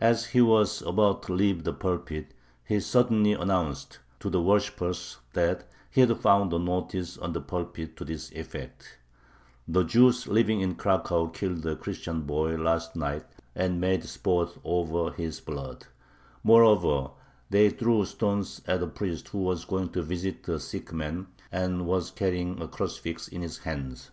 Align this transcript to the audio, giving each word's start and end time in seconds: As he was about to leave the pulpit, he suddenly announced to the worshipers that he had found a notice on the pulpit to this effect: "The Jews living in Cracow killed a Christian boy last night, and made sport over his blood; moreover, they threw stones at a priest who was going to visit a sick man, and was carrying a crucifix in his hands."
As 0.00 0.24
he 0.26 0.40
was 0.40 0.82
about 0.82 1.22
to 1.22 1.32
leave 1.32 1.62
the 1.62 1.72
pulpit, 1.72 2.34
he 2.64 2.80
suddenly 2.80 3.34
announced 3.34 4.00
to 4.18 4.28
the 4.28 4.42
worshipers 4.42 5.18
that 5.34 5.68
he 5.92 6.00
had 6.00 6.16
found 6.18 6.52
a 6.52 6.58
notice 6.58 7.16
on 7.16 7.34
the 7.34 7.40
pulpit 7.40 7.96
to 7.96 8.04
this 8.04 8.32
effect: 8.32 8.98
"The 9.68 9.84
Jews 9.84 10.26
living 10.26 10.60
in 10.60 10.74
Cracow 10.74 11.28
killed 11.32 11.64
a 11.66 11.76
Christian 11.76 12.22
boy 12.22 12.56
last 12.56 12.96
night, 12.96 13.24
and 13.54 13.80
made 13.80 14.02
sport 14.02 14.58
over 14.64 15.12
his 15.12 15.38
blood; 15.38 15.86
moreover, 16.42 17.12
they 17.48 17.70
threw 17.70 18.04
stones 18.06 18.60
at 18.66 18.82
a 18.82 18.88
priest 18.88 19.28
who 19.28 19.38
was 19.38 19.64
going 19.64 19.90
to 19.90 20.02
visit 20.02 20.48
a 20.48 20.58
sick 20.58 20.92
man, 20.92 21.28
and 21.52 21.86
was 21.86 22.10
carrying 22.10 22.60
a 22.60 22.66
crucifix 22.66 23.28
in 23.28 23.42
his 23.42 23.58
hands." 23.58 24.10